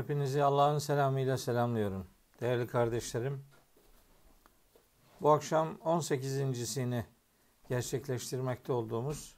[0.00, 2.06] Hepinizi Allah'ın selamıyla selamlıyorum.
[2.40, 3.44] Değerli kardeşlerim,
[5.20, 7.04] bu akşam 18.sini
[7.68, 9.36] gerçekleştirmekte olduğumuz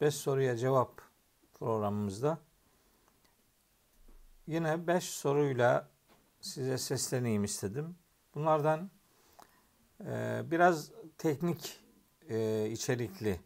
[0.00, 1.00] 5 soruya cevap
[1.52, 2.38] programımızda
[4.46, 5.88] yine 5 soruyla
[6.40, 7.96] size sesleneyim istedim.
[8.34, 8.90] Bunlardan
[10.00, 11.80] e, biraz teknik
[12.28, 13.40] e, içerikli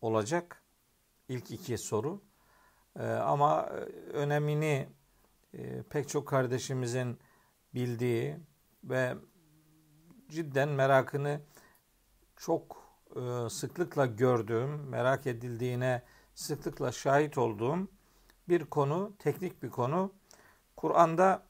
[0.00, 0.62] olacak
[1.28, 2.22] ilk iki soru.
[2.98, 3.66] E, ama
[4.12, 4.88] önemini
[5.52, 7.18] e, pek çok kardeşimizin
[7.74, 8.36] bildiği
[8.84, 9.14] ve
[10.28, 11.40] cidden merakını
[12.36, 16.02] çok e, sıklıkla gördüğüm, merak edildiğine
[16.34, 17.88] sıklıkla şahit olduğum
[18.48, 20.12] bir konu, teknik bir konu.
[20.76, 21.42] Kur'an'da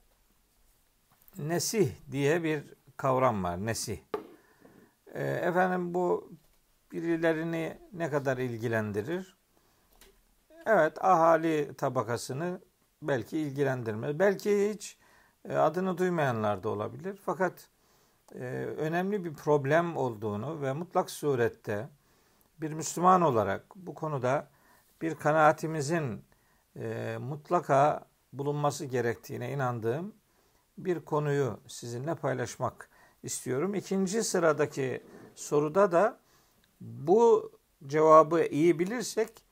[1.39, 2.65] nesih diye bir
[2.97, 3.99] kavram var, nesih.
[5.15, 6.33] E, efendim bu
[6.93, 9.37] birilerini ne kadar ilgilendirir?
[10.67, 12.61] Evet, ahali tabakasını
[13.03, 14.19] belki ilgilendirmez.
[14.19, 14.99] Belki hiç
[15.49, 17.19] e, adını duymayanlar da olabilir.
[17.25, 17.69] Fakat
[18.35, 18.39] e,
[18.77, 21.89] önemli bir problem olduğunu ve mutlak surette
[22.61, 24.49] bir Müslüman olarak bu konuda
[25.03, 26.25] bir kanaatimizin
[26.77, 30.15] e, mutlaka bulunması gerektiğine inandığım
[30.79, 32.91] bir konuyu sizinle paylaşmak
[33.23, 33.75] istiyorum.
[33.75, 35.03] İkinci sıradaki
[35.35, 36.21] soruda da
[36.81, 37.53] bu
[37.87, 39.47] cevabı iyi bilirsek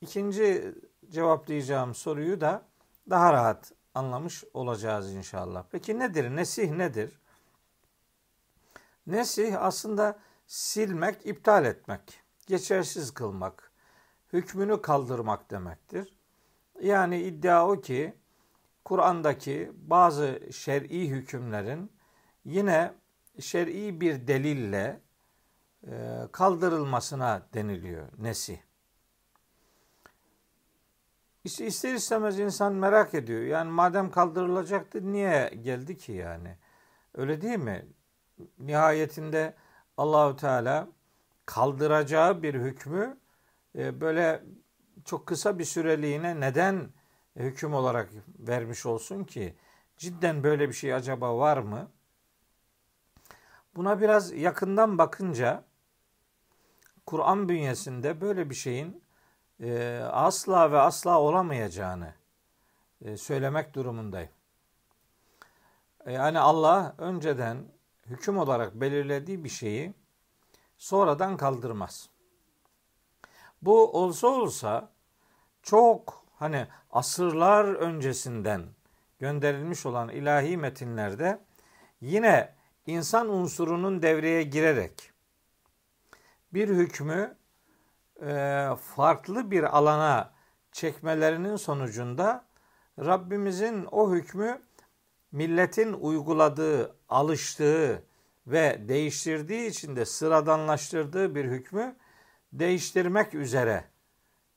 [0.00, 0.74] ikinci
[1.10, 2.69] cevaplayacağım soruyu da
[3.10, 5.64] daha rahat anlamış olacağız inşallah.
[5.70, 6.36] Peki nedir?
[6.36, 7.20] Nesih nedir?
[9.06, 13.72] Nesih aslında silmek, iptal etmek, geçersiz kılmak,
[14.32, 16.14] hükmünü kaldırmak demektir.
[16.80, 18.14] Yani iddia o ki
[18.84, 21.92] Kur'an'daki bazı şer'i hükümlerin
[22.44, 22.94] yine
[23.40, 25.00] şer'i bir delille
[25.86, 28.58] e, kaldırılmasına deniliyor nesih.
[31.44, 33.42] İşte ister istemez insan merak ediyor.
[33.42, 36.56] Yani madem kaldırılacaktı niye geldi ki yani?
[37.14, 37.86] Öyle değil mi?
[38.58, 39.54] Nihayetinde
[39.96, 40.88] Allahü Teala
[41.46, 43.18] kaldıracağı bir hükmü
[43.78, 44.42] e, böyle
[45.04, 46.88] çok kısa bir süreliğine neden
[47.36, 49.56] hüküm olarak vermiş olsun ki?
[49.96, 51.90] Cidden böyle bir şey acaba var mı?
[53.76, 55.64] Buna biraz yakından bakınca
[57.06, 59.02] Kur'an bünyesinde böyle bir şeyin
[59.60, 62.14] e, asla ve asla olamayacağını
[63.04, 64.30] e, söylemek durumundayım.
[66.06, 67.64] E, yani Allah önceden
[68.06, 69.94] hüküm olarak belirlediği bir şeyi
[70.78, 72.08] sonradan kaldırmaz.
[73.62, 74.90] Bu olsa olsa
[75.62, 78.66] çok hani asırlar öncesinden
[79.18, 81.40] gönderilmiş olan ilahi metinlerde
[82.00, 82.54] yine
[82.86, 85.10] insan unsurunun devreye girerek
[86.52, 87.36] bir hükmü
[88.96, 90.32] farklı bir alana
[90.72, 92.44] çekmelerinin sonucunda
[92.98, 94.62] Rabbimizin o hükmü
[95.32, 98.04] milletin uyguladığı, alıştığı
[98.46, 101.96] ve değiştirdiği için de sıradanlaştırdığı bir hükmü
[102.52, 103.84] değiştirmek üzere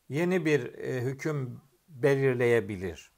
[0.10, 3.12] yeni bir e, hüküm belirleyebilir.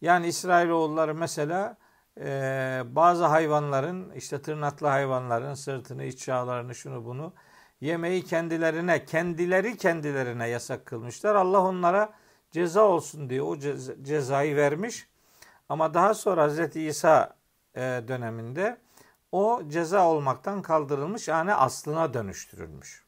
[0.00, 1.76] Yani İsrailoğulları mesela
[2.20, 7.32] e, bazı hayvanların işte tırnaklı hayvanların sırtını, iç çağlarını, şunu bunu
[7.80, 11.34] yemeği kendilerine, kendileri kendilerine yasak kılmışlar.
[11.34, 12.12] Allah onlara
[12.50, 13.58] ceza olsun diye o
[14.02, 15.08] cezayı vermiş.
[15.68, 16.76] Ama daha sonra Hz.
[16.76, 17.36] İsa
[17.74, 18.78] e, döneminde
[19.32, 23.04] o ceza olmaktan kaldırılmış yani aslına dönüştürülmüş.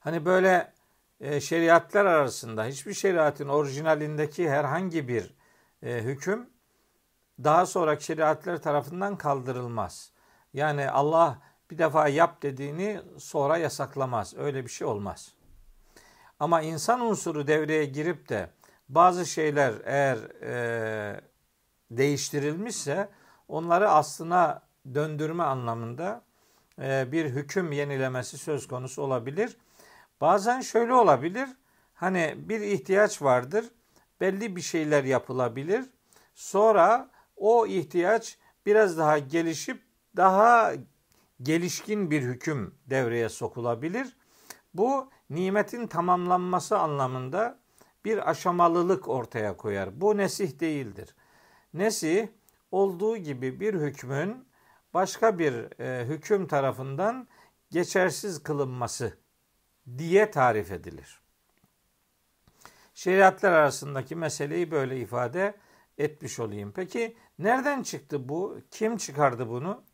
[0.00, 0.72] Hani böyle
[1.20, 5.34] e, şeriatlar arasında hiçbir şeriatın orijinalindeki herhangi bir
[5.82, 6.50] e, hüküm
[7.44, 10.12] daha sonraki şeriatlar tarafından kaldırılmaz.
[10.52, 11.38] Yani Allah
[11.70, 14.34] bir defa yap dediğini sonra yasaklamaz.
[14.36, 15.34] Öyle bir şey olmaz.
[16.40, 18.50] Ama insan unsuru devreye girip de
[18.88, 21.20] bazı şeyler eğer e,
[21.90, 23.08] değiştirilmişse
[23.48, 24.62] onları aslına
[24.94, 26.22] döndürme anlamında
[26.82, 29.56] e, bir hüküm yenilemesi söz konusu olabilir.
[30.20, 31.48] Bazen şöyle olabilir.
[31.94, 33.64] Hani bir ihtiyaç vardır.
[34.20, 35.84] Belli bir şeyler yapılabilir.
[36.34, 39.82] Sonra o ihtiyaç biraz daha gelişip
[40.16, 40.72] daha
[41.42, 44.16] gelişkin bir hüküm devreye sokulabilir.
[44.74, 47.58] Bu nimetin tamamlanması anlamında
[48.04, 50.00] bir aşamalılık ortaya koyar.
[50.00, 51.14] Bu nesih değildir.
[51.74, 52.28] Nesih
[52.70, 54.48] olduğu gibi bir hükmün
[54.94, 57.28] başka bir e, hüküm tarafından
[57.70, 59.18] geçersiz kılınması
[59.98, 61.20] diye tarif edilir.
[62.94, 65.54] Şeriatlar arasındaki meseleyi böyle ifade
[65.98, 66.72] etmiş olayım.
[66.76, 68.60] Peki nereden çıktı bu?
[68.70, 69.84] Kim çıkardı bunu?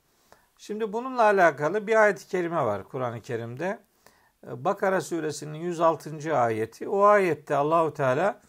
[0.61, 3.79] Şimdi bununla alakalı bir ayet-i kerime var Kur'an-ı Kerim'de.
[4.47, 6.39] Ee, Bakara suresinin 106.
[6.39, 6.89] ayeti.
[6.89, 8.41] O ayette Allahu Teala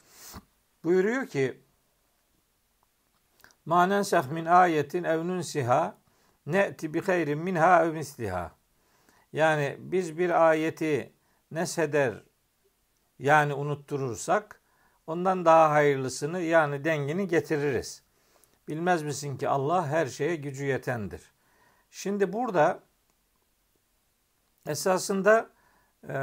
[0.84, 1.62] buyuruyor ki
[3.66, 5.98] Ma nensah min ayetin ev nunsiha
[6.46, 8.52] ne'ti bi hayrin minha ev misliha.
[9.34, 11.14] Yani biz bir ayeti
[11.52, 12.24] nesheder
[13.20, 14.62] yani unutturursak
[15.08, 18.04] ondan daha hayırlısını yani dengini getiririz.
[18.68, 21.32] Bilmez misin ki Allah her şeye gücü yetendir.
[21.92, 22.80] Şimdi burada
[24.68, 25.50] esasında
[26.10, 26.16] e,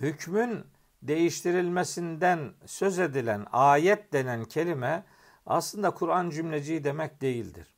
[0.00, 0.64] hükmün
[1.02, 5.04] değiştirilmesinden söz edilen ayet denen kelime
[5.46, 7.74] aslında Kur'an cümleciği demek değildir.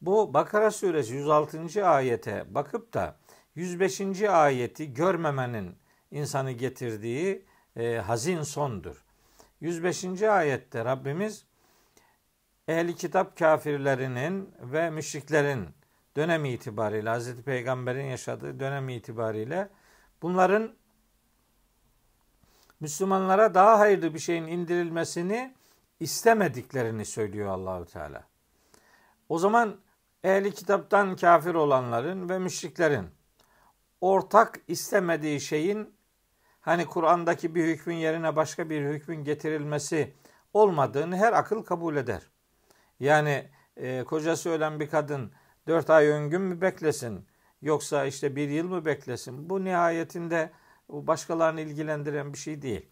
[0.00, 1.86] Bu Bakara suresi 106.
[1.86, 3.16] ayete bakıp da
[3.54, 4.22] 105.
[4.22, 5.76] ayeti görmemenin
[6.10, 7.44] insanı getirdiği
[7.76, 9.04] e, hazin sondur.
[9.60, 10.22] 105.
[10.22, 11.44] ayette Rabbimiz
[12.68, 15.68] ehli kitap kafirlerinin ve müşriklerin
[16.16, 19.68] dönemi itibariyle Hazreti Peygamber'in yaşadığı dönem itibariyle
[20.22, 20.74] bunların
[22.80, 25.54] Müslümanlara daha hayırlı bir şeyin indirilmesini
[26.00, 28.24] istemediklerini söylüyor Allahu Teala.
[29.28, 29.76] O zaman
[30.24, 33.06] ehli kitaptan kafir olanların ve müşriklerin
[34.00, 35.94] ortak istemediği şeyin
[36.60, 40.14] hani Kur'an'daki bir hükmün yerine başka bir hükmün getirilmesi
[40.54, 42.22] olmadığını her akıl kabul eder.
[43.00, 45.32] Yani e, kocası ölen bir kadın
[45.66, 47.26] dört ay öngün mü beklesin
[47.62, 49.50] yoksa işte bir yıl mı beklesin?
[49.50, 50.50] Bu nihayetinde
[50.88, 52.88] başkalarını ilgilendiren bir şey değil.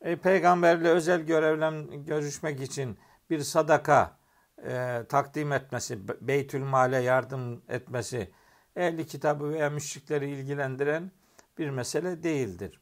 [0.00, 2.98] E, peygamberle özel görevlen görüşmek için
[3.30, 4.16] bir sadaka
[4.64, 8.30] e, takdim etmesi, Beytül Mal'e yardım etmesi
[8.76, 11.10] ehli kitabı veya müşrikleri ilgilendiren
[11.58, 12.80] bir mesele değildir.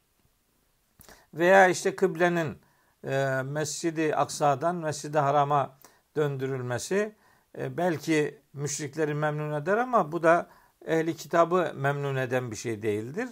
[1.33, 2.57] Veya işte kıblenin
[3.03, 5.77] e, Mescid-i Aksa'dan Mescid-i Haram'a
[6.15, 7.15] döndürülmesi
[7.57, 10.49] e, belki müşrikleri memnun eder ama bu da
[10.85, 13.29] ehli kitabı memnun eden bir şey değildir.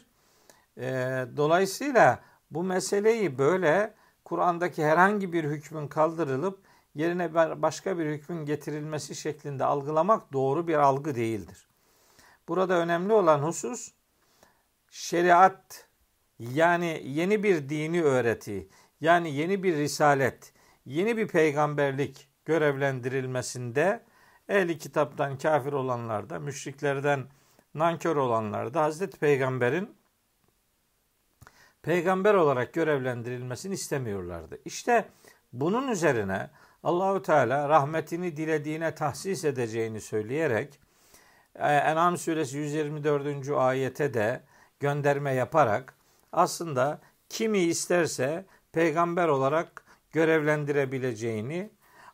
[0.77, 0.87] E,
[1.37, 2.19] dolayısıyla
[2.51, 3.93] bu meseleyi böyle
[4.25, 6.59] Kur'an'daki herhangi bir hükmün kaldırılıp
[6.95, 11.67] yerine başka bir hükmün getirilmesi şeklinde algılamak doğru bir algı değildir.
[12.47, 13.91] Burada önemli olan husus
[14.91, 15.87] şeriat
[16.39, 18.69] yani yeni bir dini öğreti,
[19.01, 20.53] yani yeni bir risalet,
[20.85, 24.03] yeni bir peygamberlik görevlendirilmesinde
[24.49, 27.23] ehli kitaptan kafir olanlarda, müşriklerden
[27.75, 29.95] nankör olanlarda Hazreti Peygamber'in
[31.81, 34.59] peygamber olarak görevlendirilmesini istemiyorlardı.
[34.65, 35.05] İşte
[35.53, 36.49] bunun üzerine
[36.83, 40.79] Allahu Teala rahmetini dilediğine tahsis edeceğini söyleyerek
[41.55, 43.49] e, En'am suresi 124.
[43.49, 44.43] ayete de
[44.79, 45.93] gönderme yaparak
[46.31, 51.69] aslında kimi isterse peygamber olarak görevlendirebileceğini,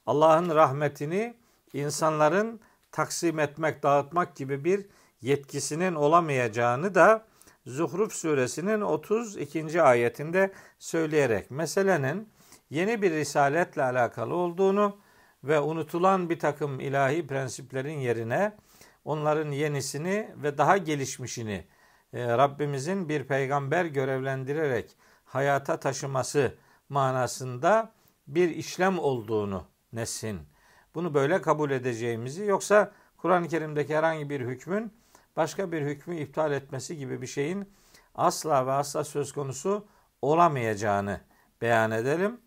[0.06, 1.36] Allah'ın rahmetini
[1.74, 2.60] insanların
[2.92, 4.86] taksim etmek, dağıtmak gibi bir
[5.22, 7.26] yetkisinin olamayacağını da
[7.66, 9.82] Zuhruf suresinin 32.
[9.82, 12.30] ayetinde söyleyerek meselenin
[12.70, 14.98] yeni bir risaletle alakalı olduğunu
[15.44, 18.58] ve unutulan bir takım ilahi prensiplerin yerine
[19.06, 21.66] onların yenisini ve daha gelişmişini
[22.14, 24.96] e, Rabbimizin bir peygamber görevlendirerek
[25.26, 26.56] hayata taşıması
[26.90, 27.92] manasında
[28.28, 30.53] bir işlem olduğunu nesin.
[30.96, 34.94] Bunu böyle kabul edeceğimizi yoksa Kur'an-ı Kerim'deki herhangi bir hükmün
[35.36, 37.74] başka bir hükmü iptal etmesi gibi bir şeyin
[38.16, 39.86] asla ve asla söz konusu
[40.22, 41.22] olamayacağını
[41.62, 42.40] beyan edelim.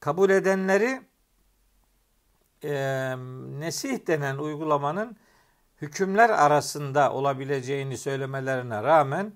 [0.00, 1.00] Kabul edenleri
[2.64, 3.14] e,
[3.58, 5.16] nesih denen uygulamanın
[5.82, 9.32] hükümler arasında olabileceğini söylemelerine rağmen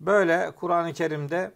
[0.00, 1.52] böyle Kur'an-ı Kerim'de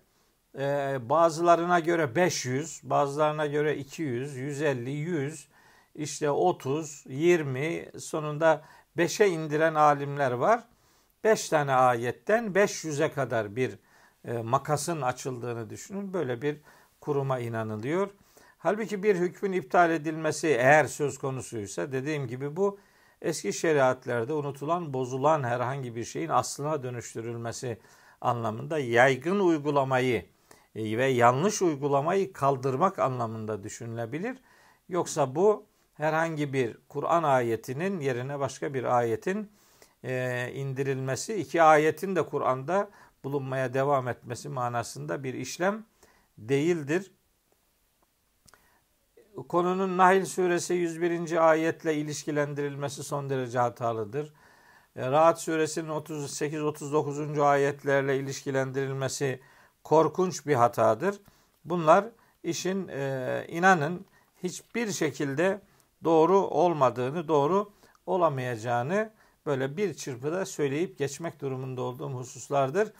[0.58, 5.48] e, bazılarına göre 500, bazılarına göre 200, 150, 100,
[5.94, 8.64] işte 30, 20 sonunda
[8.96, 10.64] 5'e indiren alimler var.
[11.24, 13.78] 5 tane ayetten 500'e kadar bir
[14.24, 16.12] e, makasın açıldığını düşünün.
[16.12, 16.56] Böyle bir
[17.00, 18.10] kuruma inanılıyor.
[18.58, 22.78] Halbuki bir hükmün iptal edilmesi eğer söz konusuysa dediğim gibi bu
[23.22, 27.78] eski şeriatlerde unutulan, bozulan herhangi bir şeyin aslına dönüştürülmesi
[28.20, 30.24] anlamında yaygın uygulamayı
[30.74, 34.36] e, ve yanlış uygulamayı kaldırmak anlamında düşünülebilir.
[34.88, 39.50] Yoksa bu herhangi bir Kur'an ayetinin yerine başka bir ayetin
[40.04, 42.90] e, indirilmesi, iki ayetin de Kur'an'da
[43.24, 45.84] bulunmaya devam etmesi manasında bir işlem
[46.38, 47.12] değildir.
[49.48, 51.50] Konunun Nahl suresi 101.
[51.50, 54.32] ayetle ilişkilendirilmesi son derece hatalıdır.
[54.96, 57.42] E, Rahat suresinin 38-39.
[57.42, 59.40] ayetlerle ilişkilendirilmesi
[59.84, 61.20] korkunç bir hatadır.
[61.64, 62.04] Bunlar
[62.42, 64.06] işin e, inanın
[64.42, 65.60] hiçbir şekilde
[66.04, 67.73] doğru olmadığını, doğru
[68.06, 69.11] olamayacağını
[69.46, 72.92] böyle bir çırpıda söyleyip geçmek durumunda olduğum hususlardır.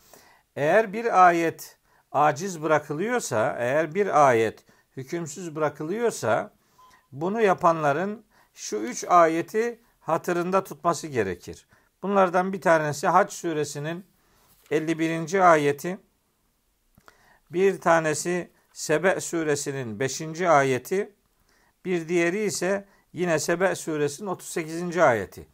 [0.56, 1.78] Eğer bir ayet
[2.12, 4.64] aciz bırakılıyorsa, eğer bir ayet
[4.96, 6.50] hükümsüz bırakılıyorsa
[7.12, 11.66] bunu yapanların şu üç ayeti hatırında tutması gerekir.
[12.02, 14.06] Bunlardan bir tanesi Hac suresinin
[14.70, 15.52] 51.
[15.52, 15.99] ayeti.
[17.50, 20.40] Bir tanesi Sebe suresinin 5.
[20.40, 21.12] ayeti.
[21.84, 22.84] Bir diğeri ise
[23.14, 24.99] yine Sebe suresinin 38.
[24.99, 25.47] ayeti.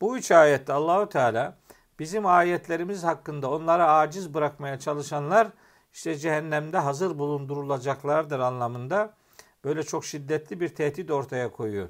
[0.00, 1.56] Bu üç ayette Allahu Teala
[1.98, 5.48] bizim ayetlerimiz hakkında onlara aciz bırakmaya çalışanlar
[5.92, 9.14] işte cehennemde hazır bulundurulacaklardır anlamında
[9.64, 11.88] böyle çok şiddetli bir tehdit ortaya koyuyor.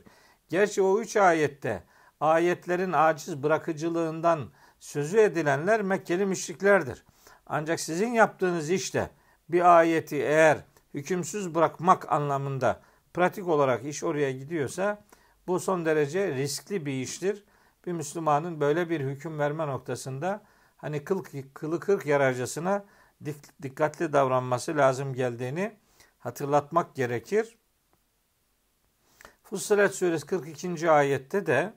[0.49, 1.83] Gerçi o üç ayette
[2.21, 4.49] ayetlerin aciz bırakıcılığından
[4.81, 7.05] sözü edilenler Mekkeli müşriklerdir.
[7.47, 9.11] Ancak sizin yaptığınız işte
[9.49, 10.59] bir ayeti eğer
[10.95, 12.81] hükümsüz bırakmak anlamında
[13.15, 15.05] pratik olarak iş oraya gidiyorsa
[15.47, 17.45] bu son derece riskli bir iştir.
[17.87, 20.43] Bir Müslümanın böyle bir hüküm verme noktasında
[20.77, 22.85] hani kıl, kılı kırk yararcasına
[23.63, 25.77] dikkatli davranması lazım geldiğini
[26.19, 27.57] hatırlatmak gerekir.
[29.43, 30.91] Fussilet suresi 42.
[30.91, 31.73] ayette de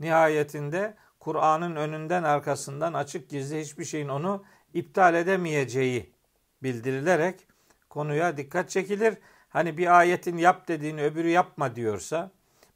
[0.00, 6.12] nihayetinde Kur'an'ın önünden arkasından açık gizli hiçbir şeyin onu iptal edemeyeceği
[6.62, 7.46] bildirilerek
[7.90, 9.18] konuya dikkat çekilir.
[9.48, 12.30] Hani bir ayetin yap dediğini öbürü yapma diyorsa,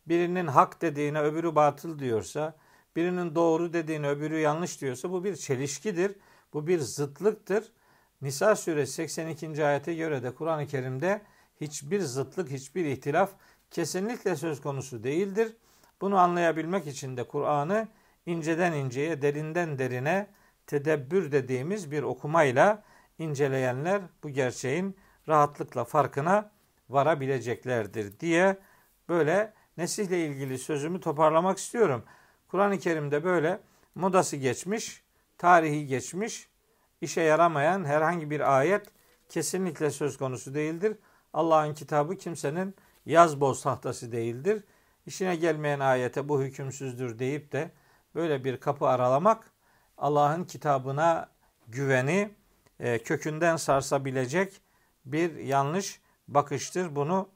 [0.09, 2.57] birinin hak dediğine öbürü batıl diyorsa,
[2.97, 6.17] birinin doğru dediğini öbürü yanlış diyorsa bu bir çelişkidir.
[6.53, 7.73] Bu bir zıtlıktır.
[8.23, 9.65] Nisa suresi 82.
[9.65, 11.23] ayete göre de Kur'an-ı Kerim'de
[11.61, 13.31] hiçbir zıtlık, hiçbir ihtilaf
[13.71, 15.57] kesinlikle söz konusu değildir.
[16.01, 17.89] Bunu anlayabilmek için de Kur'an'ı
[18.27, 20.27] inceden inceye, derinden derine
[20.67, 22.83] tedebbür dediğimiz bir okumayla
[23.19, 24.97] inceleyenler bu gerçeğin
[25.29, 26.51] rahatlıkla farkına
[26.89, 28.59] varabileceklerdir diye
[29.09, 32.05] böyle nesihle ilgili sözümü toparlamak istiyorum.
[32.49, 33.61] Kur'an-ı Kerim'de böyle
[33.95, 35.03] modası geçmiş,
[35.39, 36.49] tarihi geçmiş,
[37.01, 38.87] işe yaramayan herhangi bir ayet
[39.29, 40.97] kesinlikle söz konusu değildir.
[41.33, 42.75] Allah'ın kitabı kimsenin
[43.07, 44.65] yaz boz tahtası değildir.
[45.07, 47.71] İşine gelmeyen ayete bu hükümsüzdür deyip de
[48.15, 49.51] böyle bir kapı aralamak
[49.99, 51.29] Allah'ın kitabına
[51.69, 52.31] güveni
[52.81, 54.61] e, kökünden sarsabilecek
[55.05, 56.97] bir yanlış bakıştır.
[56.97, 57.29] Bunu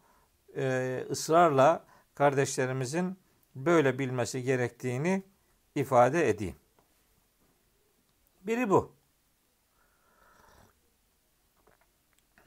[0.57, 1.85] e, ısrarla
[2.15, 3.19] kardeşlerimizin
[3.55, 5.23] böyle bilmesi gerektiğini
[5.75, 6.57] ifade edeyim.
[8.43, 8.93] Biri bu.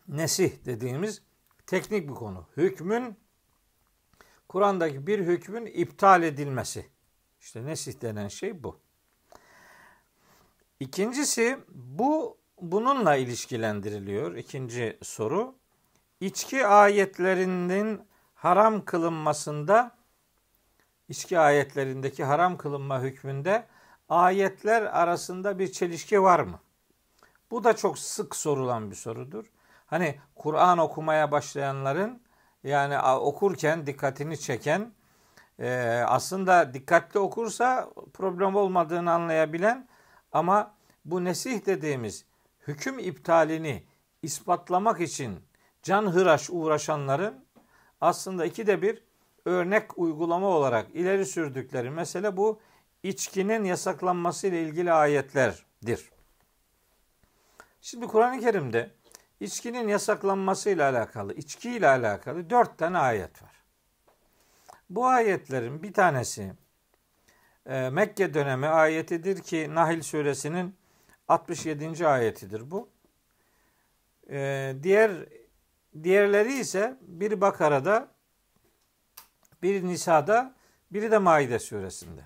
[0.07, 1.21] Nesih dediğimiz
[1.67, 2.47] teknik bir konu.
[2.57, 3.17] Hükmün
[4.49, 6.89] Kur'an'daki bir hükmün iptal edilmesi.
[7.41, 8.79] İşte nesih denen şey bu.
[10.79, 14.35] İkincisi bu bununla ilişkilendiriliyor.
[14.35, 15.55] İkinci soru.
[16.19, 18.01] İçki ayetlerinin
[18.45, 19.91] haram kılınmasında
[21.09, 23.67] içki ayetlerindeki haram kılınma hükmünde
[24.09, 26.59] ayetler arasında bir çelişki var mı?
[27.51, 29.45] Bu da çok sık sorulan bir sorudur.
[29.85, 32.21] Hani Kur'an okumaya başlayanların
[32.63, 34.91] yani okurken dikkatini çeken
[35.59, 39.87] e, aslında dikkatli okursa problem olmadığını anlayabilen
[40.31, 40.73] ama
[41.05, 42.25] bu nesih dediğimiz
[42.67, 43.83] hüküm iptalini
[44.21, 45.39] ispatlamak için
[45.83, 47.44] can hıraş uğraşanların
[48.05, 49.03] aslında iki de bir
[49.45, 52.59] örnek uygulama olarak ileri sürdükleri mesele bu
[53.03, 56.09] içkinin yasaklanması ile ilgili ayetlerdir.
[57.81, 58.91] Şimdi Kur'an-ı Kerim'de
[59.39, 63.63] içkinin yasaklanması ile alakalı, içki ile alakalı dört tane ayet var.
[64.89, 66.53] Bu ayetlerin bir tanesi
[67.65, 70.75] e, Mekke dönemi ayetidir ki Nahil suresinin
[71.27, 72.07] 67.
[72.07, 72.89] ayetidir bu.
[74.29, 75.11] E, diğer
[76.03, 78.07] diğerleri ise bir Bakara'da,
[79.61, 80.53] bir Nisa'da,
[80.91, 82.21] biri de Maide suresinde.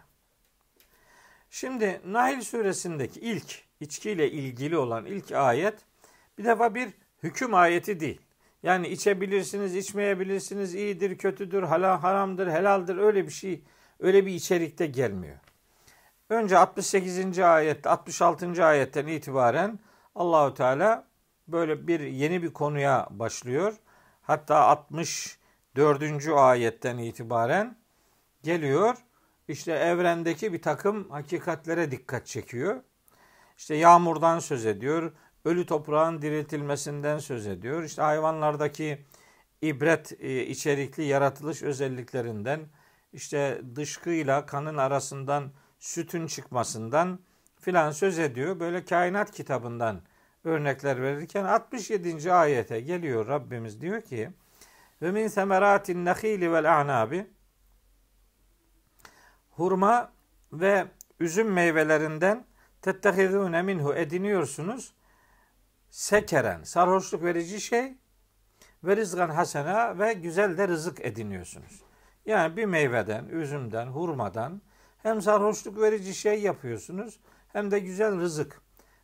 [1.50, 5.76] Şimdi Nahil suresindeki ilk içkiyle ilgili olan ilk ayet
[6.38, 6.90] bir defa bir
[7.24, 8.22] hüküm ayeti değil.
[8.64, 13.62] Yani içebilirsiniz, içmeyebilirsiniz, iyidir, kötüdür, halal, haramdır, helaldir öyle bir şey,
[14.00, 15.38] öyle bir içerikte gelmiyor.
[16.30, 17.40] Önce 68.
[17.40, 18.66] ayet, 66.
[18.66, 19.80] ayetten itibaren
[20.16, 21.09] Allahu Teala
[21.52, 23.74] böyle bir yeni bir konuya başlıyor.
[24.22, 26.28] Hatta 64.
[26.28, 27.78] ayetten itibaren
[28.44, 28.96] geliyor.
[29.48, 32.84] İşte evrendeki bir takım hakikatlere dikkat çekiyor.
[33.58, 35.12] İşte yağmurdan söz ediyor,
[35.46, 37.84] ölü toprağın diriltilmesinden söz ediyor.
[37.84, 39.06] İşte hayvanlardaki
[39.62, 42.60] ibret e, içerikli yaratılış özelliklerinden,
[43.14, 47.20] işte dışkıyla kanın arasından sütün çıkmasından
[47.60, 48.60] filan söz ediyor.
[48.60, 50.02] Böyle kainat kitabından
[50.44, 52.34] örnekler verirken 67.
[52.34, 54.30] ayete geliyor Rabbimiz diyor ki
[55.02, 57.28] ve min semeratin nehili vel a'nabi
[59.52, 60.12] hurma
[60.54, 60.88] ve
[61.20, 62.46] üzüm meyvelerinden
[62.82, 64.94] tettehizune minhu ediniyorsunuz
[65.90, 67.98] sekeren, sarhoşluk verici şey
[68.84, 71.84] ve rizgan hasena ve güzel de rızık ediniyorsunuz.
[72.26, 74.62] Yani bir meyveden, üzümden, hurmadan
[75.04, 78.62] hem sarhoşluk verici şey yapıyorsunuz hem de güzel rızık.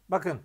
[0.10, 0.42] Bakın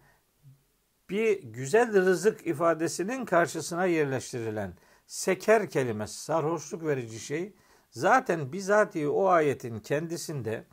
[1.11, 4.73] bir güzel rızık ifadesinin karşısına yerleştirilen
[5.07, 7.53] seker kelimesi sarhoşluk verici şey
[7.91, 10.65] zaten bizatihi o ayetin kendisinde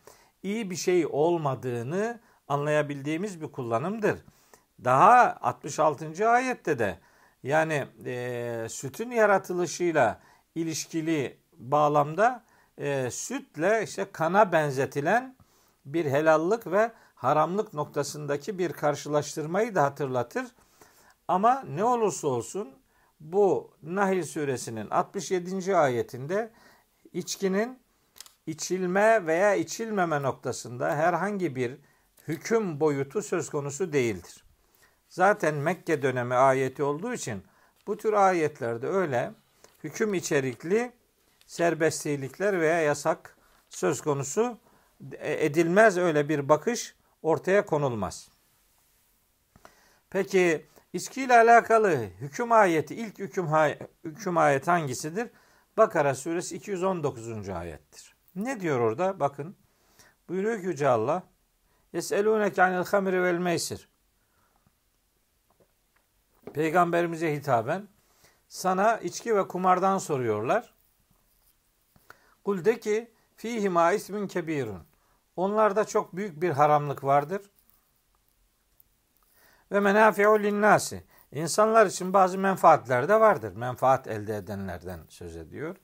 [0.44, 4.20] iyi bir şey olmadığını anlayabildiğimiz bir kullanımdır.
[4.84, 6.29] Daha 66.
[6.29, 7.00] ayette de
[7.44, 10.20] yani e, sütün yaratılışıyla
[10.56, 12.44] ilişkili bağlamda
[12.77, 15.36] e, sütle işte kana benzetilen
[15.86, 20.48] bir helallık ve haramlık noktasındaki bir karşılaştırmayı da hatırlatır.
[21.28, 22.70] Ama ne olursa olsun
[23.20, 25.76] bu Nahil suresinin 67.
[25.76, 26.52] ayetinde
[27.14, 27.80] içkinin
[28.48, 31.78] içilme veya içilmeme noktasında herhangi bir
[32.28, 34.44] hüküm boyutu söz konusu değildir.
[35.10, 37.44] Zaten Mekke dönemi ayeti olduğu için
[37.88, 39.32] bu tür ayetlerde öyle
[39.84, 40.92] hüküm içerikli
[41.46, 43.38] serbestlikler veya yasak
[43.70, 44.58] söz konusu
[45.20, 48.30] edilmez öyle bir bakış ortaya konulmaz.
[50.10, 53.48] Peki içki ile alakalı hüküm ayeti ilk hüküm,
[54.04, 55.30] hüküm ayet hangisidir?
[55.78, 57.50] Bakara suresi 219.
[57.50, 58.16] ayettir.
[58.36, 59.20] Ne diyor orada?
[59.20, 59.56] Bakın.
[60.30, 61.24] Buyuruyor ki Yüce Allah.
[61.94, 63.90] Yeselûneke anil hamri vel meysir.
[66.54, 67.88] Peygamberimize hitaben
[68.48, 70.74] sana içki ve kumardan soruyorlar.
[72.44, 74.87] Kul de ki fihima ismin kebirun.
[75.38, 77.41] Onlarda çok büyük bir haramlık vardır.
[79.72, 81.03] Ve menafi'u linnasi.
[81.32, 83.56] İnsanlar için bazı menfaatler de vardır.
[83.56, 85.75] Menfaat elde edenlerden söz ediyor.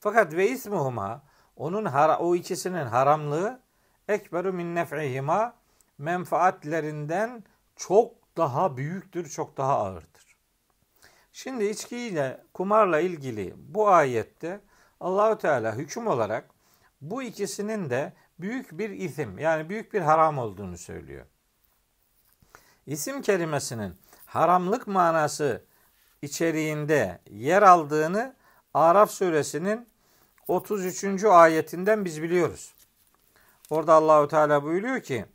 [0.00, 1.22] Fakat ve ismuhuma
[1.56, 1.84] onun
[2.18, 3.60] o ikisinin haramlığı
[4.08, 5.54] ekberu min nef'ihima
[5.98, 7.44] menfaatlerinden
[7.76, 10.36] çok daha büyüktür, çok daha ağırdır.
[11.32, 14.60] Şimdi içkiyle, kumarla ilgili bu ayette
[15.00, 16.50] Allahu Teala hüküm olarak
[17.00, 18.12] bu ikisinin de
[18.42, 21.26] büyük bir isim yani büyük bir haram olduğunu söylüyor.
[22.86, 23.94] İsim kelimesinin
[24.26, 25.64] haramlık manası
[26.22, 28.34] içeriğinde yer aldığını
[28.74, 29.88] Araf suresinin
[30.48, 31.24] 33.
[31.24, 32.74] ayetinden biz biliyoruz.
[33.70, 35.26] Orada Allahu Teala buyuruyor ki: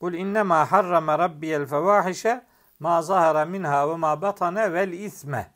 [0.00, 2.46] "Kul inne ma harrama rabbiyel fevahişe
[2.80, 5.50] ma zahara minha ve ma batane vel isme."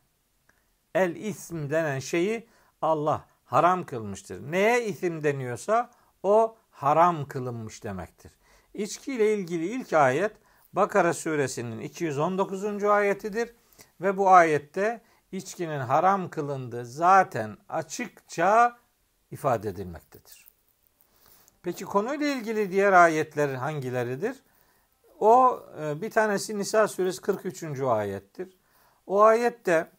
[0.94, 2.48] El ism denen şeyi
[2.82, 4.52] Allah haram kılmıştır.
[4.52, 5.90] Neye isim deniyorsa
[6.22, 8.32] o haram kılınmış demektir.
[8.74, 10.32] İçki ile ilgili ilk ayet
[10.72, 12.84] Bakara suresinin 219.
[12.84, 13.54] ayetidir
[14.00, 15.00] ve bu ayette
[15.32, 18.78] içkinin haram kılındığı zaten açıkça
[19.30, 20.46] ifade edilmektedir.
[21.62, 24.36] Peki konuyla ilgili diğer ayetler hangileridir?
[25.20, 27.80] O e, bir tanesi Nisa suresi 43.
[27.80, 28.56] ayettir.
[29.06, 29.90] O ayette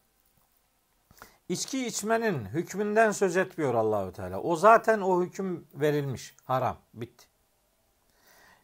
[1.48, 4.42] içki içmenin hükmünden söz etmiyor Allahü Teala.
[4.42, 6.36] O zaten o hüküm verilmiş.
[6.44, 6.76] Haram.
[6.94, 7.26] Bitti.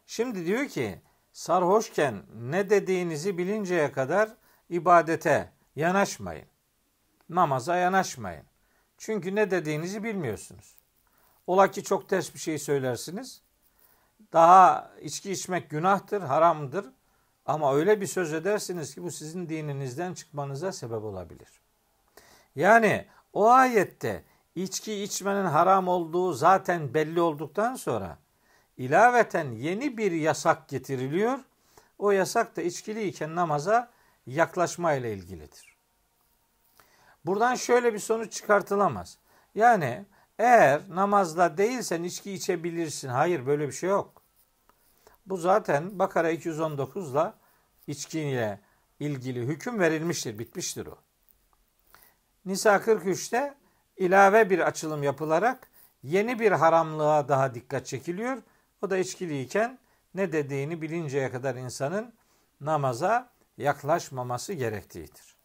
[0.07, 1.01] Şimdi diyor ki
[1.33, 4.31] sarhoşken ne dediğinizi bilinceye kadar
[4.69, 6.47] ibadete yanaşmayın.
[7.29, 8.45] Namaza yanaşmayın.
[8.99, 10.77] Çünkü ne dediğinizi bilmiyorsunuz.
[11.47, 13.43] Ola ki çok ters bir şey söylersiniz.
[14.33, 16.87] Daha içki içmek günahtır, haramdır.
[17.47, 21.64] Ama öyle bir söz edersiniz ki bu sizin dininizden çıkmanıza sebep olabilir.
[22.57, 28.19] Yani o ayette içki içmenin haram olduğu zaten belli olduktan sonra
[28.77, 31.39] ilaveten yeni bir yasak getiriliyor.
[31.99, 33.91] O yasak da içkiliyken namaza
[34.27, 35.77] yaklaşma ile ilgilidir.
[37.27, 39.19] Buradan şöyle bir sonuç çıkartılamaz.
[39.55, 40.05] Yani
[40.39, 43.09] eğer namazda değilsen içki içebilirsin.
[43.09, 44.23] Hayır böyle bir şey yok.
[45.27, 47.35] Bu zaten Bakara 219'la
[47.87, 48.61] içkiyle
[49.01, 51.04] ilgili hüküm verilmiştir, bitmiştir o.
[52.47, 53.55] Nisa 43'te
[53.97, 55.69] ilave bir açılım yapılarak
[56.03, 58.43] yeni bir haramlığa daha dikkat çekiliyor.
[58.83, 59.79] O da içkiliyken
[60.15, 62.15] ne dediğini bilinceye kadar insanın
[62.61, 65.37] namaza yaklaşmaması gerektiğidir.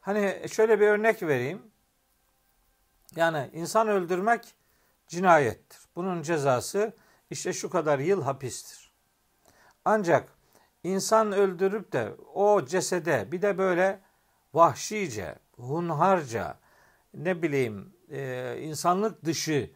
[0.00, 1.62] Hani şöyle bir örnek vereyim.
[3.16, 4.54] Yani insan öldürmek
[5.08, 5.78] cinayettir.
[5.96, 6.92] Bunun cezası
[7.30, 8.92] işte şu kadar yıl hapistir.
[9.84, 10.28] Ancak
[10.84, 14.00] insan öldürüp de o cesede bir de böyle
[14.56, 16.58] vahşice, hunharca,
[17.14, 19.70] ne bileyim e, insanlık dışı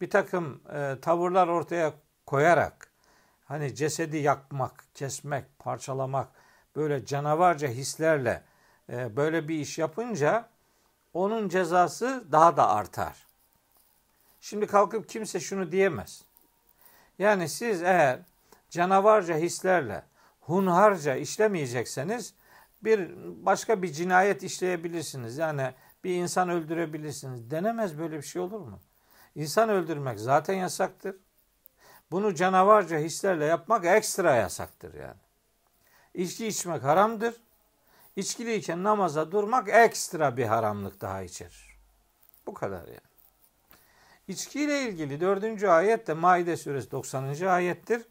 [0.00, 1.92] bir takım e, tavırlar ortaya
[2.26, 2.90] koyarak
[3.44, 6.28] hani cesedi yakmak, kesmek, parçalamak
[6.76, 8.42] böyle canavarca hislerle
[8.92, 10.48] e, böyle bir iş yapınca
[11.12, 13.26] onun cezası daha da artar.
[14.40, 16.24] Şimdi kalkıp kimse şunu diyemez.
[17.18, 18.20] Yani siz eğer
[18.70, 20.02] canavarca hislerle
[20.40, 22.34] hunharca işlemeyecekseniz
[22.84, 23.10] bir
[23.46, 25.38] başka bir cinayet işleyebilirsiniz.
[25.38, 27.50] Yani bir insan öldürebilirsiniz.
[27.50, 28.80] Denemez böyle bir şey olur mu?
[29.34, 31.16] İnsan öldürmek zaten yasaktır.
[32.10, 35.20] Bunu canavarca hislerle yapmak ekstra yasaktır yani.
[36.14, 37.34] İçki içmek haramdır.
[38.16, 41.78] İçkiliyken namaza durmak ekstra bir haramlık daha içerir.
[42.46, 43.14] Bu kadar yani.
[44.28, 47.46] İçkiyle ilgili dördüncü ayet de Maide suresi 90.
[47.46, 48.02] ayettir.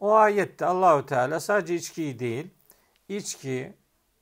[0.00, 2.50] O ayette Allahü Teala sadece içkiyi değil,
[3.08, 3.74] içki,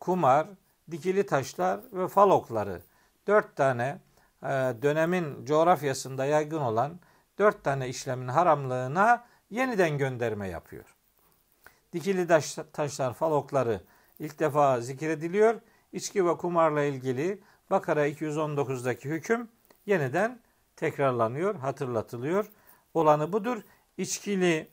[0.03, 0.47] kumar,
[0.91, 2.83] dikili taşlar ve falokları
[3.27, 3.99] dört tane
[4.43, 4.47] e,
[4.83, 7.01] dönemin coğrafyasında yaygın olan
[7.39, 10.85] dört tane işlemin haramlığına yeniden gönderme yapıyor.
[11.93, 13.81] Dikili taş, taşlar, falokları
[14.19, 15.61] ilk defa zikrediliyor.
[15.93, 19.49] İçki ve kumarla ilgili Bakara 219'daki hüküm
[19.87, 20.41] yeniden
[20.77, 22.47] tekrarlanıyor, hatırlatılıyor.
[22.95, 23.63] Olanı budur.
[23.97, 24.69] İçkili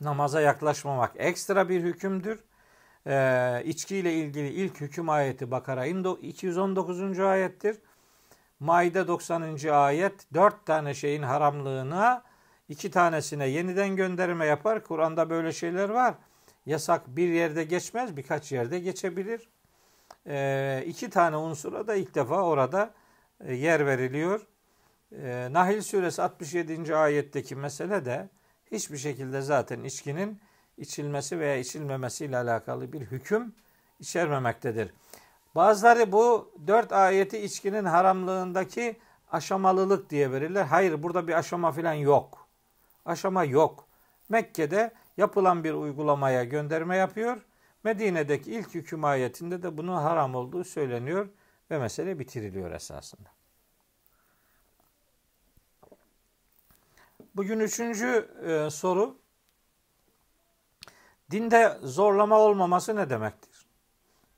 [0.00, 2.47] namaza yaklaşmamak ekstra bir hükümdür.
[3.08, 7.20] Ee, içkiyle ilgili ilk hüküm ayeti Bakara 219.
[7.20, 7.76] ayettir.
[8.60, 9.68] Maide 90.
[9.68, 12.22] ayet dört tane şeyin haramlığına
[12.68, 14.84] iki tanesine yeniden gönderme yapar.
[14.84, 16.14] Kur'an'da böyle şeyler var.
[16.66, 19.48] Yasak bir yerde geçmez birkaç yerde geçebilir.
[20.26, 22.94] Ee, iki tane unsura da ilk defa orada
[23.40, 24.46] e, yer veriliyor.
[25.12, 26.96] Ee, Nahil suresi 67.
[26.96, 28.28] ayetteki mesele de
[28.72, 30.40] hiçbir şekilde zaten içkinin
[30.78, 33.54] içilmesi veya içilmemesiyle alakalı bir hüküm
[34.00, 34.92] içermemektedir.
[35.54, 38.96] Bazıları bu dört ayeti içkinin haramlığındaki
[39.32, 40.64] aşamalılık diye verirler.
[40.64, 42.48] Hayır burada bir aşama filan yok.
[43.04, 43.86] Aşama yok.
[44.28, 47.42] Mekke'de yapılan bir uygulamaya gönderme yapıyor.
[47.84, 51.28] Medine'deki ilk hüküm ayetinde de bunun haram olduğu söyleniyor
[51.70, 53.28] ve mesele bitiriliyor esasında.
[57.36, 59.18] Bugün üçüncü e, soru.
[61.30, 63.66] Dinde zorlama olmaması ne demektir?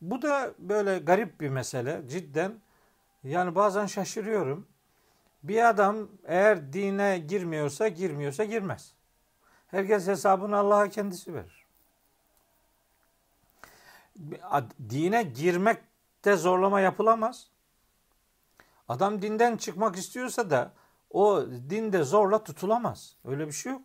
[0.00, 2.60] Bu da böyle garip bir mesele cidden.
[3.24, 4.66] Yani bazen şaşırıyorum.
[5.42, 8.92] Bir adam eğer dine girmiyorsa girmiyorsa girmez.
[9.66, 11.66] Herkes hesabını Allah'a kendisi verir.
[14.90, 17.46] Dine girmekte zorlama yapılamaz.
[18.88, 20.72] Adam dinden çıkmak istiyorsa da
[21.10, 23.16] o dinde zorla tutulamaz.
[23.24, 23.82] Öyle bir şey yok.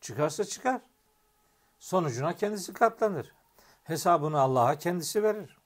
[0.00, 0.80] Çıkarsa çıkar.
[1.84, 3.32] Sonucuna kendisi katlanır.
[3.84, 5.58] Hesabını Allah'a kendisi verir.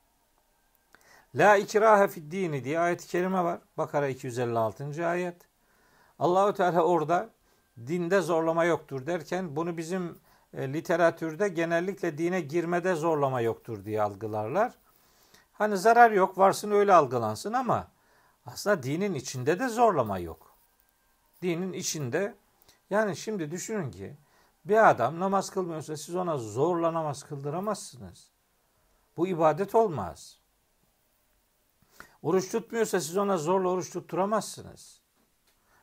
[1.35, 3.61] La ikrahe fid dini diye ayet-i kerime var.
[3.77, 5.07] Bakara 256.
[5.07, 5.37] ayet.
[6.19, 7.31] Allahu Teala orada
[7.87, 10.19] dinde zorlama yoktur derken bunu bizim
[10.55, 14.73] e, literatürde genellikle dine girmede zorlama yoktur diye algılarlar.
[15.53, 17.89] Hani zarar yok, varsın öyle algılansın ama
[18.47, 20.55] aslında dinin içinde de zorlama yok.
[21.43, 22.35] Dinin içinde
[22.91, 24.17] yani şimdi düşünün ki
[24.69, 28.31] bir adam namaz kılmıyorsa siz ona zorla namaz kıldıramazsınız.
[29.17, 30.39] Bu ibadet olmaz.
[32.23, 35.01] Oruç tutmuyorsa siz ona zorla oruç tutturamazsınız.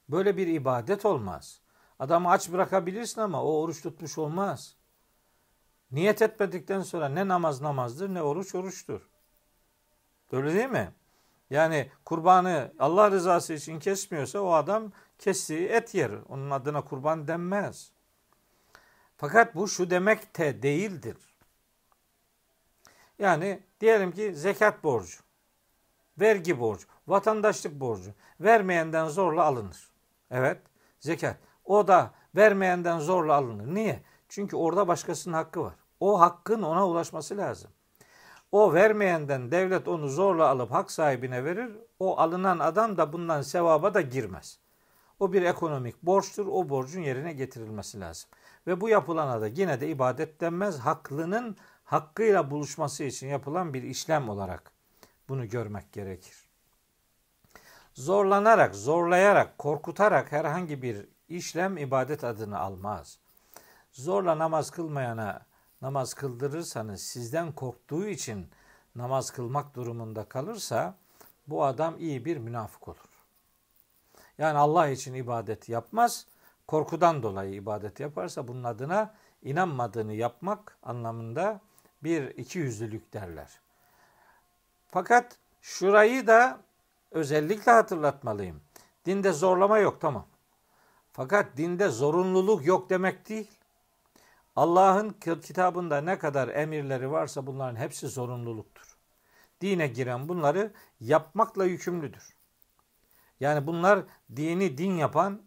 [0.10, 1.62] Böyle bir ibadet olmaz.
[2.00, 4.76] Adamı aç bırakabilirsin ama o oruç tutmuş olmaz.
[5.92, 9.10] Niyet etmedikten sonra ne namaz namazdır ne oruç oruçtur.
[10.32, 10.94] Öyle değil mi?
[11.50, 16.12] Yani kurbanı Allah rızası için kesmiyorsa o adam kestiği et yer.
[16.30, 17.95] Onun adına kurban denmez.
[19.18, 21.18] Fakat bu şu demek de değildir.
[23.20, 25.20] Yani diyelim ki zekat borcu,
[26.20, 29.90] vergi borcu, vatandaşlık borcu vermeyenden zorla alınır.
[30.32, 30.62] Evet,
[31.00, 31.38] zekat.
[31.66, 33.76] O da vermeyenden zorla alınır.
[33.76, 34.02] Niye?
[34.30, 35.76] Çünkü orada başkasının hakkı var.
[36.00, 37.72] O hakkın ona ulaşması lazım.
[38.52, 41.72] O vermeyenden devlet onu zorla alıp hak sahibine verir.
[42.00, 44.60] O alınan adam da bundan sevaba da girmez.
[45.20, 46.48] O bir ekonomik borçtur.
[46.48, 48.30] O borcun yerine getirilmesi lazım.
[48.68, 50.80] Ve bu yapılana da yine de ibadet denmez.
[50.80, 54.72] Haklının hakkıyla buluşması için yapılan bir işlem olarak
[55.30, 56.50] bunu görmek gerekir.
[57.94, 63.20] Zorlanarak, zorlayarak, korkutarak herhangi bir işlem ibadet adını almaz.
[63.92, 65.46] Zorla namaz kılmayana
[65.82, 68.50] namaz kıldırırsanız sizden korktuğu için
[68.96, 70.98] namaz kılmak durumunda kalırsa
[71.48, 73.26] bu adam iyi bir münafık olur.
[74.38, 76.28] Yani Allah için ibadet yapmaz,
[76.68, 81.62] korkudan dolayı ibadet yaparsa bunun adına inanmadığını yapmak anlamında
[82.04, 83.60] bir iki yüzlülük derler.
[84.92, 86.60] Fakat şurayı da
[87.12, 88.62] özellikle hatırlatmalıyım.
[89.06, 90.28] Dinde zorlama yok tamam.
[91.12, 93.52] Fakat dinde zorunluluk yok demek değil.
[94.56, 98.98] Allah'ın kitabında ne kadar emirleri varsa bunların hepsi zorunluluktur.
[99.62, 102.36] Dine giren bunları yapmakla yükümlüdür.
[103.40, 104.04] Yani bunlar
[104.36, 105.42] dini din yapan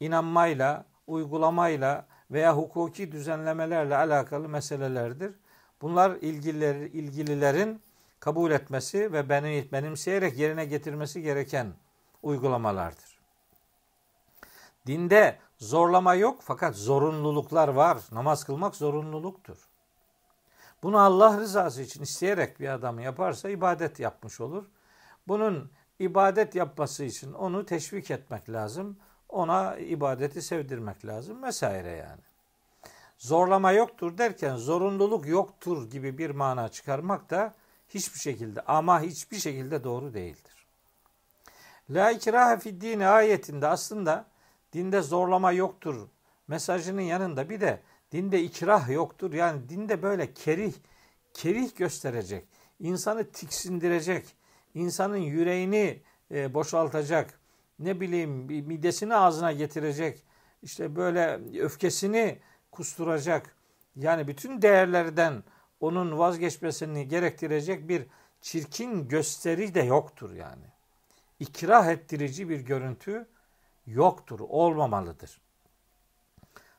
[0.00, 5.34] inanmayla, uygulamayla veya hukuki düzenlemelerle alakalı meselelerdir.
[5.82, 7.82] Bunlar ilgililer, ilgililerin
[8.20, 11.72] kabul etmesi ve benim benimseyerek yerine getirmesi gereken
[12.22, 13.18] uygulamalardır.
[14.86, 17.98] Dinde zorlama yok fakat zorunluluklar var.
[18.12, 19.68] Namaz kılmak zorunluluktur.
[20.82, 24.64] Bunu Allah rızası için isteyerek bir adam yaparsa ibadet yapmış olur.
[25.28, 28.98] Bunun ibadet yapması için onu teşvik etmek lazım.
[29.28, 32.20] Ona ibadeti sevdirmek lazım vesaire yani.
[33.18, 37.54] Zorlama yoktur derken zorunluluk yoktur gibi bir mana çıkarmak da
[37.88, 40.66] hiçbir şekilde ama hiçbir şekilde doğru değildir.
[41.90, 44.26] La ikrahe fid ayetinde aslında
[44.72, 46.08] dinde zorlama yoktur
[46.48, 47.80] mesajının yanında bir de
[48.12, 49.32] dinde ikrah yoktur.
[49.32, 50.74] Yani dinde böyle kerih,
[51.34, 52.44] kerih gösterecek,
[52.80, 54.36] insanı tiksindirecek,
[54.74, 57.40] insanın yüreğini e, boşaltacak,
[57.78, 58.30] ne bileyim
[58.66, 60.24] midesini ağzına getirecek,
[60.62, 62.38] işte böyle öfkesini
[62.70, 63.56] kusturacak,
[63.96, 65.44] yani bütün değerlerden
[65.80, 68.06] onun vazgeçmesini gerektirecek bir
[68.40, 70.64] çirkin gösteri de yoktur yani.
[71.40, 73.26] İkrah ettirici bir görüntü
[73.86, 75.40] yoktur, olmamalıdır.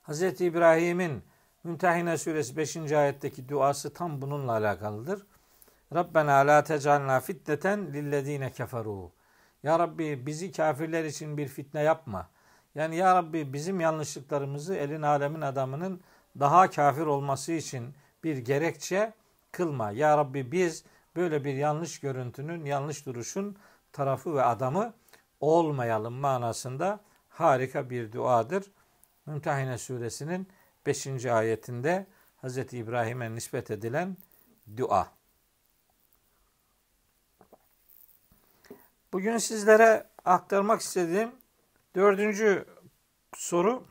[0.03, 0.21] Hz.
[0.41, 1.23] İbrahim'in
[1.67, 2.77] Mümtehine suresi 5.
[2.91, 5.25] ayetteki duası tam bununla alakalıdır.
[5.93, 9.11] Rabbena la tecalna fitneten lillezine keferu.
[9.63, 12.29] Ya Rabbi bizi kafirler için bir fitne yapma.
[12.75, 16.01] Yani ya Rabbi bizim yanlışlıklarımızı elin alemin adamının
[16.39, 17.93] daha kafir olması için
[18.23, 19.13] bir gerekçe
[19.51, 19.91] kılma.
[19.91, 20.83] Ya Rabbi biz
[21.15, 23.57] böyle bir yanlış görüntünün, yanlış duruşun
[23.93, 24.93] tarafı ve adamı
[25.39, 28.71] olmayalım manasında harika bir duadır.
[29.25, 30.47] Mümtehine suresinin
[30.85, 31.25] 5.
[31.25, 32.07] ayetinde
[32.43, 32.57] Hz.
[32.57, 34.17] İbrahim'e nispet edilen
[34.77, 35.16] dua.
[39.13, 41.31] Bugün sizlere aktarmak istediğim
[41.95, 42.65] dördüncü
[43.35, 43.83] soru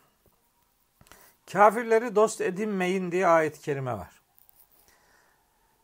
[1.52, 4.22] kafirleri dost edinmeyin diye ayet-i kerime var.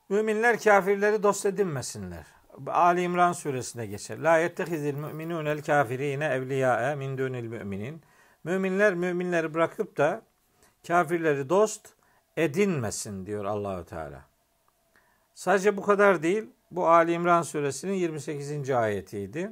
[0.08, 2.26] Müminler kafirleri dost edinmesinler.
[2.66, 4.18] Ali İmran suresinde geçer.
[4.18, 8.02] La yettehizil mu'minûnel kafirine evliyâe min dûnil müminin.
[8.44, 10.22] Müminler müminleri bırakıp da
[10.86, 11.88] kafirleri dost
[12.36, 14.24] edinmesin diyor Allahü Teala.
[15.34, 16.50] Sadece bu kadar değil.
[16.72, 18.70] Bu Ali İmran suresinin 28.
[18.70, 19.50] ayetiydi.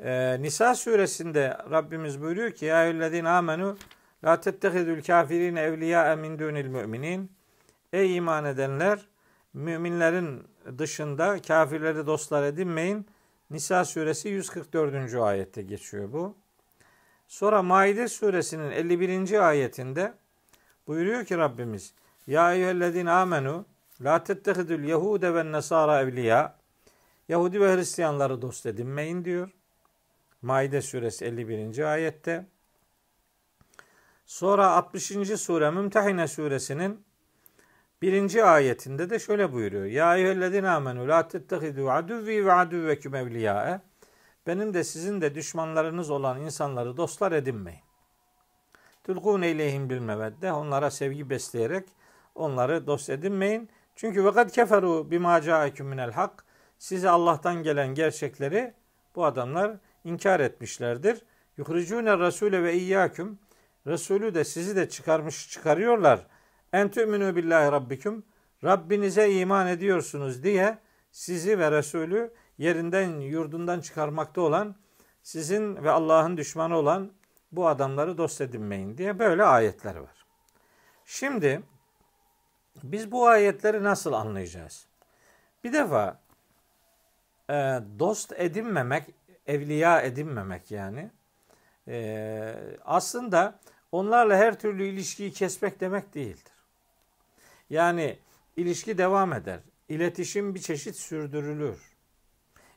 [0.00, 3.76] Ee, Nisa suresinde Rabbimiz buyuruyor ki ya eyyühellezine amenu
[4.24, 7.32] la tettehidül kafirine evliya min dunil müminin
[7.92, 8.98] Ey iman edenler
[9.54, 10.42] müminlerin
[10.78, 13.06] dışında kafirleri dostlar edinmeyin.
[13.50, 15.14] Nisa suresi 144.
[15.14, 16.36] ayette geçiyor bu.
[17.28, 19.48] Sonra Maide suresinin 51.
[19.48, 20.12] ayetinde
[20.86, 21.94] buyuruyor ki Rabbimiz
[22.26, 23.64] Ya eyyühellezine amenu
[24.04, 26.58] la tettehidül yehude ve nesara evliya
[27.28, 29.50] Yahudi ve Hristiyanları dost edinmeyin diyor.
[30.42, 31.78] Maide suresi 51.
[31.92, 32.46] ayette.
[34.26, 35.06] Sonra 60.
[35.40, 37.04] sure Mümtehine suresinin
[38.02, 39.84] birinci ayetinde de şöyle buyuruyor.
[39.84, 43.80] Ya eyyühellezine amenu la tettehidu aduvvi ve aduvveküm evliyâe.
[44.46, 47.80] Benim de sizin de düşmanlarınız olan insanları dostlar edinmeyin.
[49.04, 50.52] Tulkun eyleyhim bil mevedde.
[50.52, 51.88] Onlara sevgi besleyerek
[52.34, 53.68] onları dost edinmeyin.
[53.98, 56.44] Çünkü vakat keferu bima ca'eküm minel hak.
[56.78, 58.74] Size Allah'tan gelen gerçekleri
[59.14, 61.22] bu adamlar inkar etmişlerdir.
[61.56, 63.38] Yuhricune Rasule ve iyyaküm.
[63.86, 66.26] Resulü de sizi de çıkarmış çıkarıyorlar.
[66.72, 68.24] En tü'minu billahi rabbiküm.
[68.64, 70.78] Rabbinize iman ediyorsunuz diye
[71.12, 74.76] sizi ve Resulü yerinden yurdundan çıkarmakta olan
[75.22, 77.12] sizin ve Allah'ın düşmanı olan
[77.52, 80.26] bu adamları dost edinmeyin diye böyle ayetler var.
[81.04, 81.62] Şimdi
[82.82, 84.86] biz bu ayetleri nasıl anlayacağız?
[85.64, 86.20] Bir defa
[87.50, 87.54] e,
[87.98, 89.04] dost edinmemek,
[89.46, 91.10] evliya edinmemek yani
[91.88, 93.58] e, aslında
[93.92, 96.52] onlarla her türlü ilişkiyi kesmek demek değildir.
[97.70, 98.18] Yani
[98.56, 99.60] ilişki devam eder.
[99.88, 101.78] İletişim bir çeşit sürdürülür.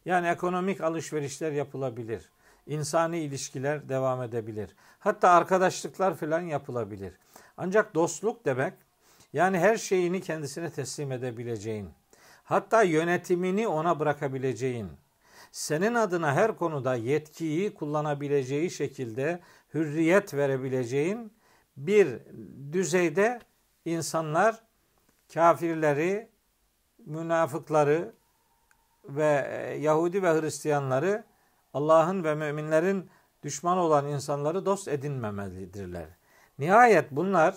[0.06, 2.30] Yani ekonomik alışverişler yapılabilir.
[2.68, 4.76] İnsani ilişkiler devam edebilir.
[5.00, 7.14] Hatta arkadaşlıklar falan yapılabilir.
[7.58, 8.74] Ancak dostluk demek
[9.34, 11.90] yani her şeyini kendisine teslim edebileceğin,
[12.44, 14.90] hatta yönetimini ona bırakabileceğin,
[15.52, 19.40] senin adına her konuda yetkiyi kullanabileceği şekilde
[19.74, 21.34] hürriyet verebileceğin
[21.78, 22.20] bir
[22.74, 23.40] düzeyde
[23.86, 24.64] insanlar
[25.34, 26.30] kafirleri,
[27.06, 28.14] münafıkları
[29.06, 31.24] ve e, Yahudi ve Hristiyanları
[31.74, 33.10] Allah'ın ve müminlerin
[33.44, 36.08] düşman olan insanları dost edinmemelidirler.
[36.60, 37.56] Nihayet bunlar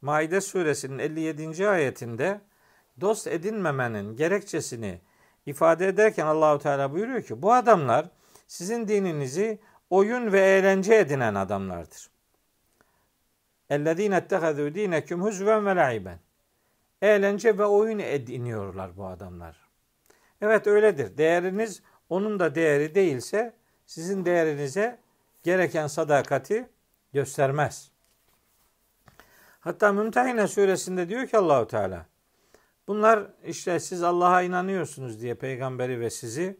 [0.00, 1.68] Maide suresinin 57.
[1.68, 2.40] ayetinde
[3.00, 5.00] dost edinmemenin gerekçesini
[5.46, 8.10] ifade ederken Allahu Teala buyuruyor ki bu adamlar
[8.46, 9.58] sizin dininizi
[9.90, 12.10] oyun ve eğlence edinen adamlardır.
[13.70, 16.18] Ellezine ettehezu dineküm huzven ve laiben.
[17.02, 19.70] Eğlence ve oyun ediniyorlar bu adamlar.
[20.40, 21.16] Evet öyledir.
[21.18, 23.54] Değeriniz onun da değeri değilse
[23.86, 24.98] sizin değerinize
[25.42, 26.68] gereken sadakati
[27.12, 27.90] göstermez.
[29.60, 32.06] Hatta Mümtehine suresinde diyor ki Allahu Teala
[32.88, 36.56] bunlar işte siz Allah'a inanıyorsunuz diye peygamberi ve sizi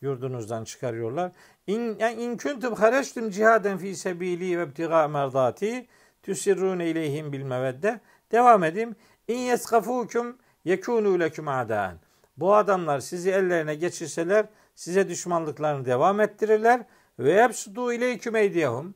[0.00, 1.32] yurdunuzdan çıkarıyorlar.
[1.66, 5.86] İn, yani in kuntum hareçtum cihaden fi sebili ve ibtiga merdati
[6.22, 8.00] tusirrun ileyhim bil mevedde.
[8.32, 8.96] Devam edeyim.
[9.28, 11.96] İn yeskafukum yekunu leküm adaen.
[12.36, 16.84] Bu adamlar sizi ellerine geçirseler size düşmanlıklarını devam ettirirler
[17.18, 18.94] ve yapsudu ileyküm eydiyahum.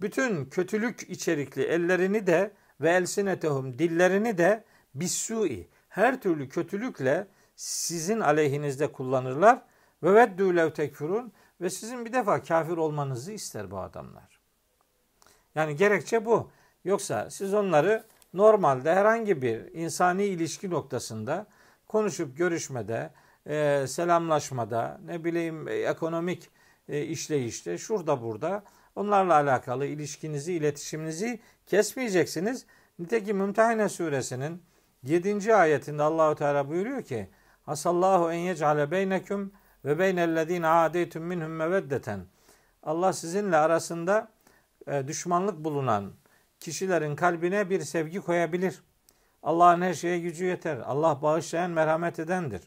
[0.00, 8.92] Bütün kötülük içerikli ellerini de ve elsinetehum dillerini de bisui her türlü kötülükle sizin aleyhinizde
[8.92, 9.62] kullanırlar
[10.02, 14.40] ve veddü lev tekfurun ve sizin bir defa kafir olmanızı ister bu adamlar.
[15.54, 16.50] Yani gerekçe bu.
[16.84, 21.46] Yoksa siz onları normalde herhangi bir insani ilişki noktasında
[21.88, 23.10] konuşup görüşmede,
[23.46, 26.50] e, selamlaşmada, ne bileyim e, ekonomik
[26.88, 28.64] e, işleyişte, şurada burada
[28.96, 32.66] onlarla alakalı ilişkinizi, iletişiminizi kesmeyeceksiniz.
[32.98, 34.62] Nitekim Mümtehine suresinin
[35.02, 35.54] 7.
[35.54, 37.28] ayetinde Allahu Teala buyuruyor ki:
[37.62, 39.52] "Hasallahu en yec'ale beyneküm
[39.84, 42.20] ve beynellezine adeytum minhum meveddeten."
[42.82, 44.28] Allah sizinle arasında
[44.86, 46.12] e, düşmanlık bulunan
[46.60, 48.82] kişilerin kalbine bir sevgi koyabilir.
[49.42, 50.76] Allah'ın her şeye gücü yeter.
[50.76, 52.62] Allah bağışlayan, merhamet edendir.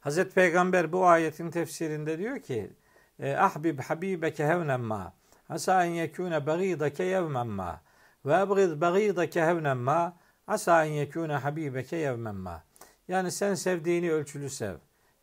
[0.00, 2.70] Hazreti Peygamber bu ayetin tefsirinde diyor ki
[3.22, 4.90] Ahbib habibeke hevnen
[5.48, 7.58] asa en yekune bagidake yevmen
[8.24, 10.12] ve ebgid bagidake hevnen
[10.46, 12.46] asa en yekune habibeke yevmen
[13.08, 14.74] yani sen sevdiğini ölçülü sev.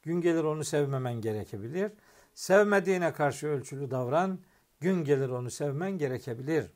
[0.04, 1.92] Gün gelir onu sevmemen gerekebilir.
[2.34, 4.40] Sevmediğine karşı ölçülü davran.
[4.80, 6.72] Gün gelir onu sevmen gerekebilir.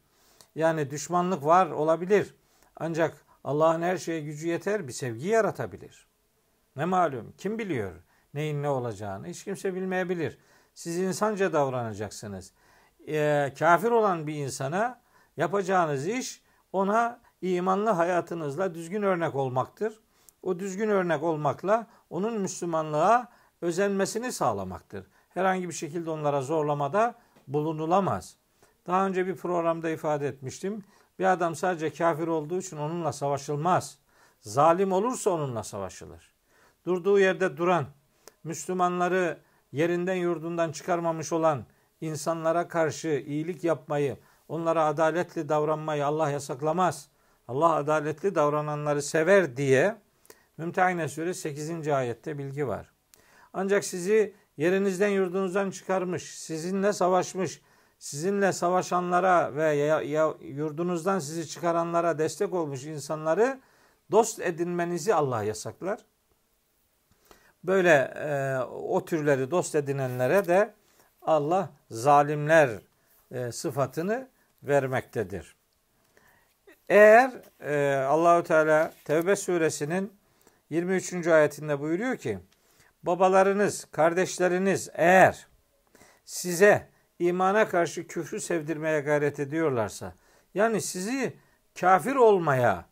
[0.55, 2.36] Yani düşmanlık var olabilir.
[2.75, 6.07] Ancak Allah'ın her şeye gücü yeter bir sevgi yaratabilir.
[6.75, 7.91] Ne malum kim biliyor
[8.33, 10.38] neyin ne olacağını hiç kimse bilmeyebilir.
[10.73, 12.53] Siz insanca davranacaksınız.
[13.07, 15.01] Ee, kafir olan bir insana
[15.38, 16.41] yapacağınız iş
[16.73, 19.99] ona imanlı hayatınızla düzgün örnek olmaktır.
[20.43, 23.27] O düzgün örnek olmakla onun Müslümanlığa
[23.62, 25.07] özenmesini sağlamaktır.
[25.29, 27.15] Herhangi bir şekilde onlara zorlamada
[27.47, 28.36] bulunulamaz.
[28.88, 30.83] Daha önce bir programda ifade etmiştim.
[31.19, 33.97] Bir adam sadece kafir olduğu için onunla savaşılmaz.
[34.41, 36.33] Zalim olursa onunla savaşılır.
[36.86, 37.86] Durduğu yerde duran,
[38.43, 39.38] Müslümanları
[39.73, 41.65] yerinden yurdundan çıkarmamış olan
[42.01, 47.09] insanlara karşı iyilik yapmayı, onlara adaletli davranmayı Allah yasaklamaz.
[47.47, 49.95] Allah adaletli davrananları sever diye
[50.57, 51.88] Mümtehine Suresi 8.
[51.88, 52.91] ayette bilgi var.
[53.53, 57.62] Ancak sizi yerinizden yurdunuzdan çıkarmış, sizinle savaşmış,
[57.99, 63.59] sizinle savaşanlara ve ya, yurdunuzdan sizi çıkaranlara destek olmuş insanları
[64.12, 66.05] dost edinmenizi Allah yasaklar.
[67.63, 70.73] Böyle e, o türleri dost edinenlere de
[71.21, 72.69] Allah zalimler
[73.32, 74.30] e, sıfatını
[74.63, 75.56] vermektedir.
[76.89, 80.13] Eğer e, Allahü Teala Tevbe suresinin
[80.69, 81.28] 23.
[81.28, 82.39] ayetinde buyuruyor ki
[83.04, 85.47] babalarınız, kardeşleriniz eğer
[86.26, 90.13] size imana karşı küfrü sevdirmeye gayret ediyorlarsa
[90.54, 91.34] yani sizi
[91.80, 92.86] kafir olmaya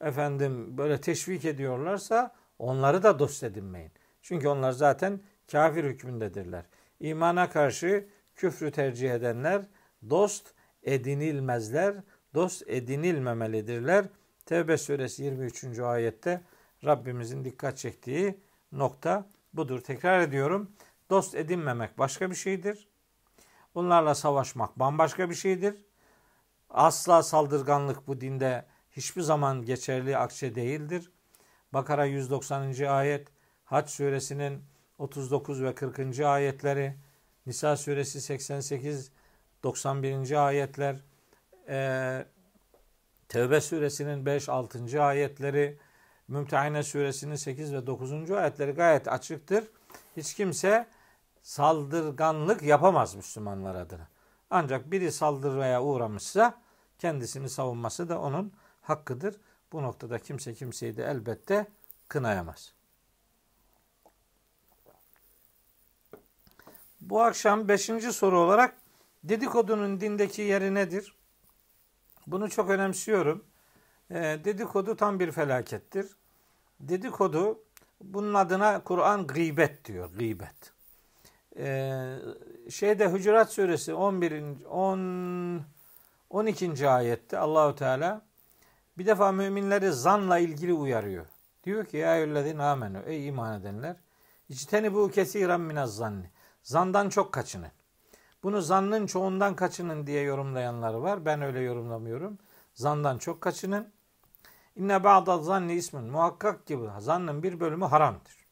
[0.00, 3.92] efendim böyle teşvik ediyorlarsa onları da dost edinmeyin.
[4.24, 5.20] Çünkü onlar zaten
[5.52, 6.64] kafir hükmündedirler.
[7.00, 9.62] İmana karşı küfrü tercih edenler
[10.10, 11.94] dost edinilmezler,
[12.34, 14.06] dost edinilmemelidirler.
[14.46, 15.78] Tevbe suresi 23.
[15.78, 16.40] ayette
[16.84, 18.40] Rabbimizin dikkat çektiği
[18.72, 19.80] nokta budur.
[19.80, 20.72] Tekrar ediyorum.
[21.10, 22.88] Dost edinmemek başka bir şeydir.
[23.74, 25.74] Bunlarla savaşmak bambaşka bir şeydir.
[26.70, 31.12] Asla saldırganlık bu dinde hiçbir zaman geçerli akçe değildir.
[31.72, 32.84] Bakara 190.
[32.84, 33.33] ayet,
[33.74, 34.64] Haç suresinin
[34.98, 36.20] 39 ve 40.
[36.20, 36.96] ayetleri,
[37.46, 39.10] Nisa suresi 88
[39.62, 40.46] 91.
[40.46, 40.96] ayetler,
[41.68, 42.26] e,
[43.28, 45.02] Tevbe suresinin 5 6.
[45.02, 45.78] ayetleri,
[46.28, 48.30] Mümtehine suresinin 8 ve 9.
[48.30, 49.64] ayetleri gayet açıktır.
[50.16, 50.86] Hiç kimse
[51.42, 54.08] saldırganlık yapamaz Müslümanlar adına.
[54.50, 56.62] Ancak biri saldırmaya uğramışsa
[56.98, 58.52] kendisini savunması da onun
[58.82, 59.36] hakkıdır.
[59.72, 61.66] Bu noktada kimse kimseyi de elbette
[62.08, 62.74] kınayamaz.
[67.10, 68.74] Bu akşam beşinci soru olarak
[69.24, 71.16] dedikodunun dindeki yeri nedir?
[72.26, 73.44] Bunu çok önemsiyorum.
[74.10, 76.06] E, dedikodu tam bir felakettir.
[76.80, 77.62] Dedikodu
[78.00, 80.10] bunun adına Kur'an gıybet diyor.
[80.18, 80.72] Gıybet.
[81.58, 82.16] E,
[82.70, 84.64] şeyde Hucurat suresi 11.
[84.64, 85.62] 10
[86.30, 86.88] 12.
[86.88, 88.22] ayette Allahu Teala
[88.98, 91.26] bir defa müminleri zanla ilgili uyarıyor.
[91.64, 93.96] Diyor ki ya eyyühellezine amenü ey iman edenler
[94.48, 96.30] İçteni bu kesiren minaz zanni.
[96.64, 97.70] Zandan çok kaçının.
[98.42, 101.24] Bunu zannın çoğundan kaçının diye yorumlayanlar var.
[101.24, 102.38] Ben öyle yorumlamıyorum.
[102.74, 103.92] Zandan çok kaçının.
[104.76, 106.04] İnne ba'da zanni ismin.
[106.04, 108.46] Muhakkak gibi zannın bir bölümü haramdır.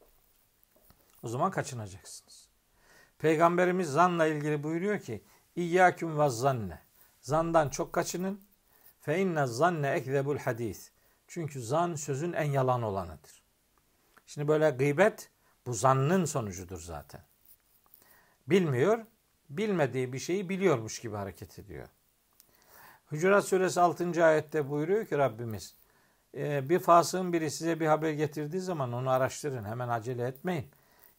[1.22, 2.48] O zaman kaçınacaksınız.
[3.18, 5.24] Peygamberimiz zanla ilgili buyuruyor ki
[5.56, 6.78] İyyâküm ve zanne.
[7.20, 8.40] Zandan çok kaçının.
[9.00, 10.90] Fe inne zanne ekzebul hadis.
[11.28, 13.42] Çünkü zan sözün en yalan olanıdır.
[14.26, 15.30] Şimdi böyle gıybet
[15.66, 17.31] bu zannın sonucudur zaten.
[18.46, 19.06] Bilmiyor,
[19.50, 21.88] bilmediği bir şeyi biliyormuş gibi hareket ediyor.
[23.06, 24.24] Hucurat suresi 6.
[24.24, 25.74] ayette buyuruyor ki Rabbimiz
[26.36, 29.64] e, bir fasığın biri size bir haber getirdiği zaman onu araştırın.
[29.64, 30.70] Hemen acele etmeyin.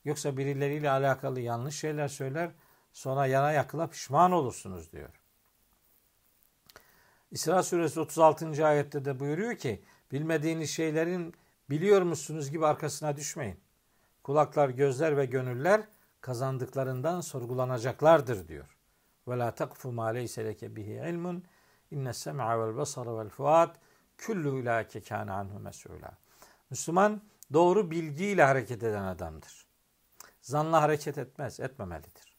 [0.05, 2.51] Yoksa birileriyle alakalı yanlış şeyler söyler.
[2.93, 5.09] Sonra yana yakıla pişman olursunuz diyor.
[7.31, 8.65] İsra suresi 36.
[8.65, 11.33] ayette de buyuruyor ki bilmediğiniz şeylerin
[11.69, 13.59] biliyor musunuz gibi arkasına düşmeyin.
[14.23, 15.81] Kulaklar, gözler ve gönüller
[16.23, 18.77] kazandıklarından sorgulanacaklardır diyor.
[19.27, 21.43] Ve la takfu ma leyse leke bihi ilmun
[21.91, 23.79] inne sem'a vel basara vel fuat
[24.25, 26.17] kullu ulake kana anhu mes'ula.
[26.69, 27.21] Müslüman
[27.53, 29.65] doğru bilgiyle hareket eden adamdır.
[30.41, 32.37] Zanla hareket etmez, etmemelidir.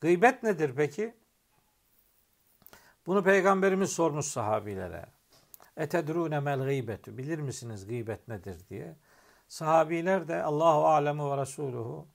[0.00, 1.14] Gıybet nedir peki?
[3.06, 5.06] Bunu peygamberimiz sormuş sahabilere.
[5.76, 7.18] Etedrune mel gıybetu.
[7.18, 8.96] Bilir misiniz gıybet nedir diye.
[9.48, 12.08] Sahabiler de Allahu alemu ve Resuluhu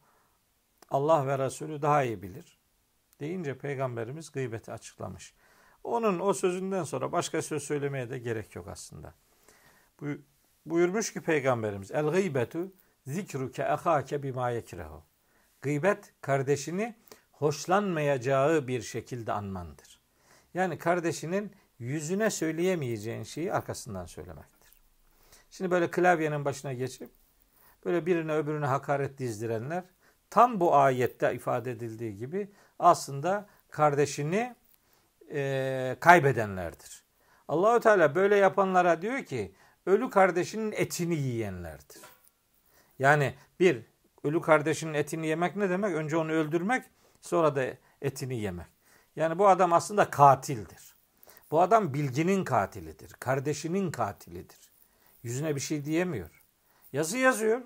[0.92, 2.58] Allah ve Resulü daha iyi bilir.
[3.20, 5.34] Deyince peygamberimiz gıybeti açıklamış.
[5.84, 9.14] Onun o sözünden sonra başka söz söylemeye de gerek yok aslında.
[10.66, 12.72] Buyurmuş ki peygamberimiz el gıybetu
[13.08, 15.04] zikruke ehake bima yekrehu.
[15.62, 16.96] Gıybet kardeşini
[17.32, 20.00] hoşlanmayacağı bir şekilde anmandır.
[20.54, 24.72] Yani kardeşinin yüzüne söyleyemeyeceğin şeyi arkasından söylemektir.
[25.52, 27.10] Şimdi böyle klavyenin başına geçip
[27.86, 29.84] böyle birine öbürüne hakaret dizdirenler
[30.32, 34.56] tam bu ayette ifade edildiği gibi aslında kardeşini
[35.32, 37.04] e, kaybedenlerdir.
[37.48, 39.56] Allahu Teala böyle yapanlara diyor ki
[39.86, 42.02] ölü kardeşinin etini yiyenlerdir.
[43.00, 43.82] Yani bir
[44.24, 45.96] ölü kardeşinin etini yemek ne demek?
[45.96, 46.84] Önce onu öldürmek,
[47.22, 47.66] sonra da
[48.02, 48.68] etini yemek.
[49.16, 50.96] Yani bu adam aslında katildir.
[51.52, 53.14] Bu adam bilginin katilidir.
[53.20, 54.72] Kardeşinin katilidir.
[55.24, 56.44] Yüzüne bir şey diyemiyor.
[56.94, 57.62] Yazı yazıyor.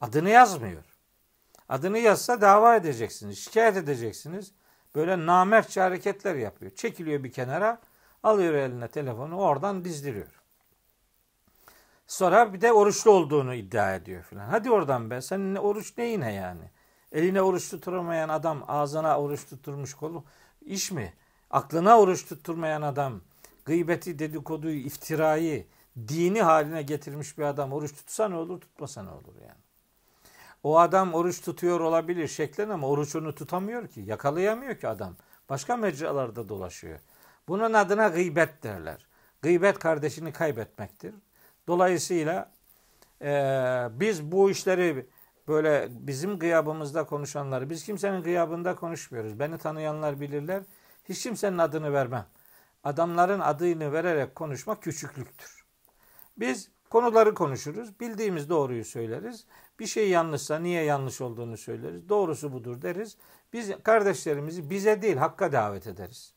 [0.00, 0.91] Adını yazmıyor.
[1.68, 4.52] Adını yazsa dava edeceksiniz, şikayet edeceksiniz.
[4.94, 6.70] Böyle namertçe hareketler yapıyor.
[6.70, 7.80] Çekiliyor bir kenara,
[8.22, 10.42] alıyor eline telefonu, oradan dizdiriyor.
[12.06, 14.48] Sonra bir de oruçlu olduğunu iddia ediyor filan.
[14.48, 15.20] Hadi oradan be.
[15.20, 16.70] Senin oruç neyine yani?
[17.12, 20.24] Eline oruç tutturamayan adam ağzına oruç tutturmuş kolu.
[20.60, 21.14] iş mi?
[21.50, 23.20] Aklına oruç tutturmayan adam
[23.64, 29.34] gıybeti, dedikoduyu, iftirayı dini haline getirmiş bir adam oruç tutsa ne olur, tutmasa ne olur
[29.40, 29.61] yani.
[30.62, 34.00] O adam oruç tutuyor olabilir şeklen ama oruçunu tutamıyor ki.
[34.00, 35.16] Yakalayamıyor ki adam.
[35.48, 36.98] Başka mecralarda dolaşıyor.
[37.48, 39.06] Bunun adına gıybet derler.
[39.42, 41.14] Gıybet kardeşini kaybetmektir.
[41.66, 42.50] Dolayısıyla
[43.22, 43.30] e,
[43.90, 45.06] biz bu işleri
[45.48, 49.38] böyle bizim gıyabımızda konuşanları, biz kimsenin gıyabında konuşmuyoruz.
[49.38, 50.62] Beni tanıyanlar bilirler.
[51.08, 52.26] Hiç kimsenin adını vermem.
[52.84, 55.64] Adamların adını vererek konuşmak küçüklüktür.
[56.36, 58.00] Biz konuları konuşuruz.
[58.00, 59.46] Bildiğimiz doğruyu söyleriz.
[59.82, 62.08] Bir şey yanlışsa niye yanlış olduğunu söyleriz.
[62.08, 63.16] Doğrusu budur deriz.
[63.52, 66.34] Biz kardeşlerimizi bize değil hakka davet ederiz.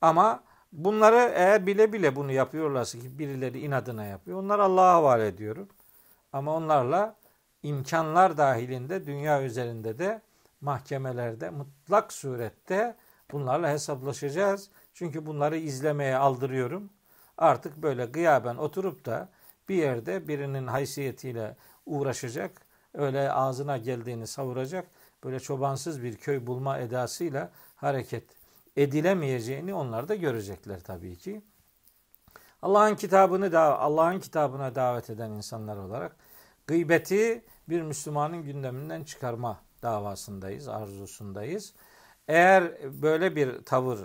[0.00, 4.38] Ama bunları eğer bile bile bunu yapıyorlarsa ki birileri inadına yapıyor.
[4.38, 5.68] Onları Allah'a havale ediyorum.
[6.32, 7.16] Ama onlarla
[7.62, 10.22] imkanlar dahilinde dünya üzerinde de
[10.60, 12.96] mahkemelerde mutlak surette
[13.32, 14.70] bunlarla hesaplaşacağız.
[14.94, 16.90] Çünkü bunları izlemeye aldırıyorum.
[17.38, 19.28] Artık böyle gıyaben oturup da
[19.68, 21.56] bir yerde birinin haysiyetiyle
[21.90, 22.62] uğraşacak,
[22.94, 24.86] öyle ağzına geldiğini savuracak,
[25.24, 28.24] böyle çobansız bir köy bulma edasıyla hareket
[28.76, 31.42] edilemeyeceğini onlar da görecekler tabii ki.
[32.62, 36.16] Allah'ın kitabını da Allah'ın kitabına davet eden insanlar olarak
[36.66, 41.74] gıybeti bir Müslümanın gündeminden çıkarma davasındayız, arzusundayız.
[42.28, 42.72] Eğer
[43.02, 43.98] böyle bir tavır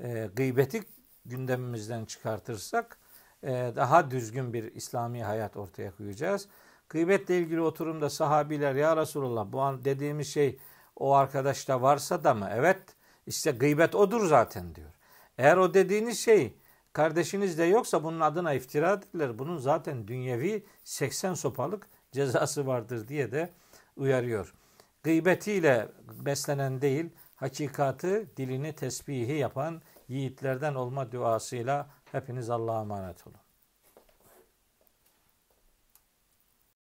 [0.00, 0.82] e, gıybeti
[1.24, 2.98] gündemimizden çıkartırsak
[3.42, 6.48] e, daha düzgün bir İslami hayat ortaya koyacağız.
[6.88, 10.58] Gıybetle ilgili oturumda sahabiler ya Resulullah bu an dediğimiz şey
[10.96, 12.50] o arkadaşta varsa da mı?
[12.54, 12.82] Evet
[13.26, 14.90] işte gıybet odur zaten diyor.
[15.38, 16.54] Eğer o dediğiniz şey
[16.92, 19.38] kardeşinizde yoksa bunun adına iftira derler.
[19.38, 23.50] Bunun zaten dünyevi 80 sopalık cezası vardır diye de
[23.96, 24.54] uyarıyor.
[25.02, 25.88] Gıybetiyle
[26.24, 33.47] beslenen değil, hakikatı, dilini tesbihi yapan yiğitlerden olma duasıyla hepiniz Allah'a emanet olun.